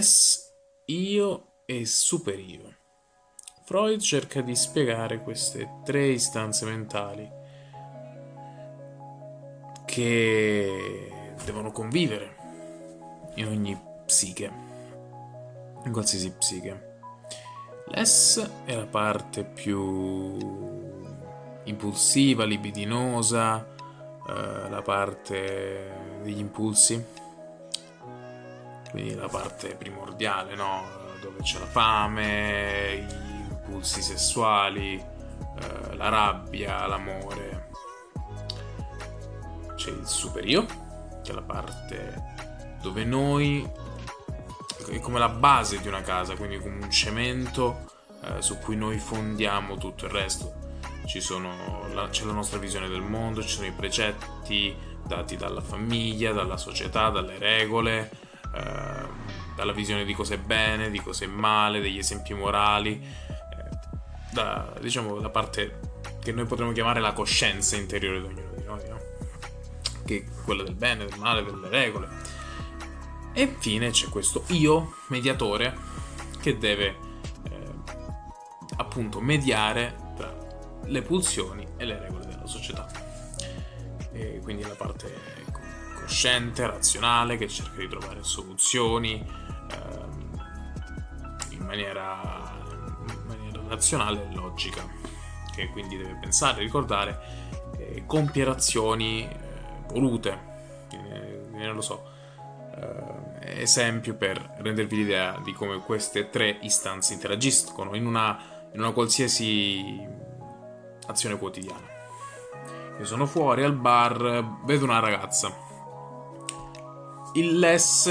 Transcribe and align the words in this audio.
S, 0.00 0.50
io 0.86 1.64
e 1.66 1.84
superio. 1.84 2.76
Freud 3.64 4.00
cerca 4.00 4.40
di 4.40 4.56
spiegare 4.56 5.20
queste 5.20 5.80
tre 5.84 6.06
istanze 6.06 6.64
mentali 6.64 7.30
che 9.84 11.12
devono 11.44 11.70
convivere 11.72 12.36
in 13.34 13.46
ogni 13.48 13.78
psiche, 14.06 14.50
in 15.84 15.92
qualsiasi 15.92 16.32
psiche. 16.32 17.00
L'S 17.88 18.50
è 18.64 18.74
la 18.74 18.86
parte 18.86 19.44
più 19.44 20.38
impulsiva, 21.64 22.44
libidinosa, 22.44 23.66
eh, 24.26 24.68
la 24.70 24.82
parte 24.82 26.20
degli 26.22 26.38
impulsi, 26.38 27.20
quindi 28.92 29.14
la 29.14 29.26
parte 29.26 29.74
primordiale, 29.74 30.54
no? 30.54 30.84
Dove 31.20 31.40
c'è 31.40 31.58
la 31.58 31.66
fame, 31.66 33.06
gli 33.08 33.50
impulsi 33.50 34.02
sessuali, 34.02 34.94
eh, 34.94 35.96
la 35.96 36.08
rabbia, 36.08 36.86
l'amore. 36.86 37.70
C'è 39.74 39.90
il 39.90 40.06
superio, 40.06 40.66
che 41.22 41.32
è 41.32 41.34
la 41.34 41.42
parte 41.42 42.30
dove 42.82 43.04
noi 43.04 43.68
è 44.88 44.98
come 45.00 45.18
la 45.18 45.28
base 45.28 45.80
di 45.80 45.88
una 45.88 46.02
casa, 46.02 46.36
quindi 46.36 46.58
come 46.58 46.84
un 46.84 46.90
cemento 46.90 47.90
eh, 48.24 48.42
su 48.42 48.58
cui 48.58 48.76
noi 48.76 48.98
fondiamo 48.98 49.78
tutto 49.78 50.04
il 50.04 50.10
resto. 50.10 50.60
La, 51.92 52.08
c'è 52.10 52.24
la 52.24 52.32
nostra 52.32 52.58
visione 52.58 52.88
del 52.88 53.00
mondo, 53.00 53.42
ci 53.42 53.48
sono 53.48 53.66
i 53.66 53.72
precetti 53.72 54.74
dati 55.04 55.36
dalla 55.36 55.60
famiglia, 55.60 56.32
dalla 56.32 56.56
società, 56.56 57.10
dalle 57.10 57.38
regole, 57.38 58.10
eh, 58.54 59.06
dalla 59.54 59.72
visione 59.72 60.04
di 60.04 60.14
cosa 60.14 60.34
è 60.34 60.38
bene, 60.38 60.90
di 60.90 61.00
cosa 61.00 61.24
è 61.24 61.28
male, 61.28 61.80
degli 61.80 61.98
esempi 61.98 62.34
morali, 62.34 63.00
eh, 63.00 63.78
da, 64.32 64.72
diciamo 64.80 65.18
la 65.20 65.30
parte 65.30 65.90
che 66.22 66.32
noi 66.32 66.46
potremmo 66.46 66.72
chiamare 66.72 67.00
la 67.00 67.12
coscienza 67.12 67.76
interiore 67.76 68.20
di 68.20 68.26
ognuno 68.26 68.54
di 68.56 68.64
noi, 68.64 68.88
no? 68.88 68.98
che 70.04 70.16
è 70.18 70.44
quella 70.44 70.62
del 70.62 70.74
bene, 70.74 71.04
del 71.04 71.18
male, 71.18 71.44
delle 71.44 71.68
regole. 71.68 72.08
E 73.32 73.42
infine 73.42 73.90
c'è 73.90 74.08
questo 74.08 74.44
io, 74.48 74.94
mediatore, 75.08 75.74
che 76.40 76.58
deve 76.58 76.86
eh, 77.48 77.72
appunto 78.76 79.20
mediare 79.20 80.12
tra 80.16 80.34
le 80.84 81.02
pulsioni 81.02 81.66
e 81.76 81.84
le 81.84 81.98
regole 81.98 82.26
della 82.26 82.46
società. 82.46 82.86
E 84.12 84.40
quindi 84.42 84.62
la 84.62 84.74
parte 84.74 85.41
cosciente, 86.12 86.66
razionale, 86.66 87.38
che 87.38 87.48
cerca 87.48 87.80
di 87.80 87.88
trovare 87.88 88.22
soluzioni 88.22 89.14
ehm, 89.70 90.44
in, 91.48 91.64
maniera, 91.64 92.52
in, 93.08 93.22
maniera, 93.26 93.62
razionale 93.66 94.28
e 94.28 94.34
logica, 94.34 94.86
che 95.54 95.70
quindi 95.70 95.96
deve 95.96 96.18
pensare, 96.20 96.60
ricordare, 96.60 97.18
eh, 97.78 98.04
compiere 98.04 98.50
azioni 98.50 99.26
eh, 99.26 99.38
volute. 99.88 100.50
non 101.52 101.74
lo 101.74 101.80
so 101.80 102.10
eh, 102.74 103.62
esempio 103.62 104.14
per 104.14 104.56
rendervi 104.58 104.96
l'idea 104.96 105.40
di 105.42 105.52
come 105.54 105.78
queste 105.78 106.28
tre 106.28 106.58
istanze 106.62 107.14
interagiscono 107.14 107.94
in 107.94 108.04
una, 108.04 108.38
in 108.72 108.80
una 108.80 108.92
qualsiasi 108.92 110.06
azione 111.06 111.38
quotidiana. 111.38 111.86
Io 112.98 113.04
sono 113.06 113.24
fuori 113.24 113.62
al 113.62 113.74
bar, 113.74 114.60
vedo 114.64 114.84
una 114.84 114.98
ragazza. 114.98 115.70
Il 117.34 117.58
Les 117.58 118.06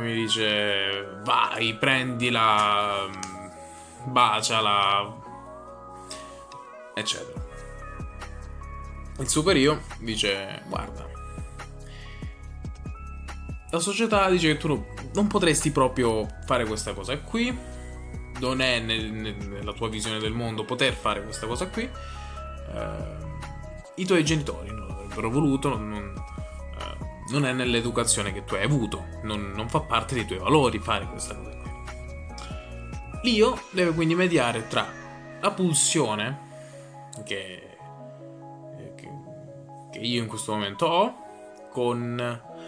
mi 0.00 0.14
dice 0.14 1.20
vai, 1.22 1.74
prendila, 1.74 3.08
baciala, 4.04 5.14
eccetera. 6.94 7.42
Il 9.18 9.28
superio 9.28 9.82
dice 9.98 10.62
guarda, 10.66 11.06
la 13.70 13.78
società 13.80 14.30
dice 14.30 14.54
che 14.54 14.56
tu 14.56 14.82
non 15.12 15.26
potresti 15.26 15.70
proprio 15.70 16.26
fare 16.46 16.64
questa 16.64 16.94
cosa 16.94 17.18
qui, 17.18 17.54
non 18.40 18.60
è 18.62 18.80
nel, 18.80 19.12
nella 19.12 19.72
tua 19.74 19.88
visione 19.90 20.18
del 20.18 20.32
mondo 20.32 20.64
poter 20.64 20.94
fare 20.94 21.22
questa 21.22 21.46
cosa 21.46 21.68
qui. 21.68 21.84
Uh, 22.72 23.26
I 23.96 24.06
tuoi 24.06 24.24
genitori 24.24 24.70
non 24.70 24.88
l'avrebbero 24.88 25.30
voluto, 25.30 25.68
non, 25.68 26.14
non, 27.30 27.46
è 27.46 27.52
nell'educazione 27.52 28.32
che 28.32 28.44
tu 28.44 28.54
hai 28.54 28.64
avuto, 28.64 29.06
non, 29.22 29.52
non, 29.54 29.68
fa 29.68 29.80
parte 29.80 30.14
dei 30.14 30.26
tuoi 30.26 30.38
valori 30.38 30.78
fare 30.78 31.06
questa 31.06 31.34
cosa 31.34 31.50
qui. 31.50 33.30
L'io 33.30 33.58
deve 33.70 33.92
quindi 33.92 34.14
mediare 34.14 34.68
tra 34.68 34.86
la 35.40 35.50
pulsione 35.50 36.38
che, 37.24 37.76
che, 38.96 39.10
che 39.90 39.98
io 39.98 40.22
in 40.22 40.28
questo 40.28 40.52
momento 40.52 40.86
ho 40.86 41.14
con 41.70 42.16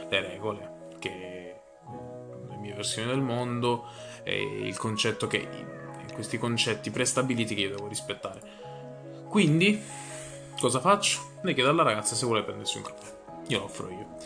le 0.09 0.21
regole 0.21 0.75
che 0.99 1.61
le 2.49 2.57
mie 2.57 2.75
versioni 2.75 3.09
del 3.09 3.21
mondo 3.21 3.87
e 4.23 4.43
il 4.43 4.77
concetto 4.77 5.27
che 5.27 5.47
questi 6.13 6.39
concetti 6.39 6.91
prestabiliti 6.91 7.55
che 7.55 7.61
io 7.61 7.77
devo 7.77 7.89
rispettare. 7.89 8.41
Quindi, 9.29 9.81
cosa 10.59 10.81
faccio? 10.81 11.21
Ne 11.43 11.53
chiedo 11.53 11.69
alla 11.69 11.83
ragazza 11.83 12.15
se 12.15 12.25
vuole 12.25 12.43
prendersi 12.43 12.79
un 12.79 12.85
caffè. 12.85 13.15
Io 13.49 13.59
lo 13.59 13.65
offro 13.65 13.91
io. 13.91 14.17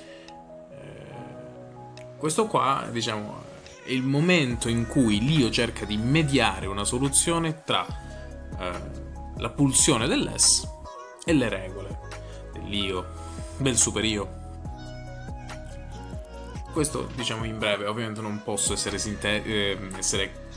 Questo 2.21 2.47
qua, 2.47 2.87
diciamo, 2.93 3.43
è 3.83 3.91
il 3.91 4.03
momento 4.03 4.69
in 4.69 4.87
cui 4.87 5.25
l'io 5.25 5.51
cerca 5.51 5.87
di 5.87 5.97
mediare 5.97 6.67
una 6.67 6.85
soluzione 6.85 7.65
tra 7.65 7.87
eh, 8.59 8.81
la 9.39 9.49
pulsione 9.49 10.07
dell'S 10.07 10.69
e 11.25 11.33
le 11.33 11.49
regole 11.49 11.99
dell'io, 12.53 13.07
del 13.57 13.79
superio 13.79 14.39
questo 16.73 17.09
diciamo 17.15 17.45
in 17.45 17.59
breve, 17.59 17.87
ovviamente 17.87 18.21
non 18.21 18.43
posso 18.45 18.73
essere, 18.73 18.99
sinte- 18.99 19.43
eh, 19.43 19.79
essere 19.97 20.49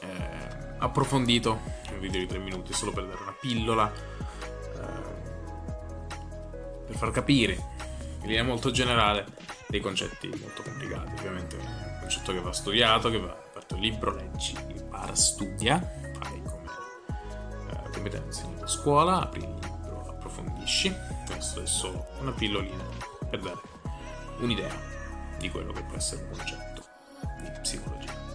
eh, 0.00 0.76
approfondito 0.78 1.60
in 1.88 1.94
un 1.94 2.00
video 2.00 2.20
di 2.20 2.26
3 2.26 2.38
minuti, 2.38 2.72
solo 2.72 2.92
per 2.92 3.06
dare 3.06 3.22
una 3.22 3.34
pillola, 3.38 3.90
eh, 3.90 5.16
per 6.86 6.96
far 6.96 7.10
capire 7.12 7.76
in 8.20 8.26
linea 8.26 8.42
molto 8.42 8.70
generale 8.70 9.24
dei 9.68 9.80
concetti 9.80 10.28
molto 10.40 10.62
complicati. 10.62 11.12
Ovviamente 11.12 11.58
è 11.58 11.60
un 11.60 11.98
concetto 12.00 12.32
che 12.32 12.40
va 12.40 12.52
studiato, 12.52 13.10
che 13.10 13.18
va 13.18 13.30
aperto 13.30 13.74
il 13.74 13.80
libro, 13.82 14.14
leggi, 14.14 14.56
impara, 14.68 15.14
studia, 15.14 15.78
fai 16.18 16.42
come, 16.42 16.70
eh, 17.70 17.90
come 17.92 18.08
te 18.08 18.22
insegnato 18.24 18.64
a 18.64 18.68
scuola, 18.68 19.20
apri 19.20 19.42
il 19.42 19.54
libro, 19.60 20.08
approfondisci. 20.08 20.94
Questo 21.26 21.62
è 21.62 21.66
solo 21.66 22.06
una 22.20 22.32
pillolina 22.32 22.84
per 23.28 23.40
dare 23.40 23.60
un'idea 24.38 24.74
di 25.38 25.50
quello 25.50 25.72
che 25.72 25.82
può 25.82 25.96
essere 25.96 26.22
un 26.22 26.30
concetto 26.30 26.84
di 27.40 27.50
psicologia. 27.60 28.27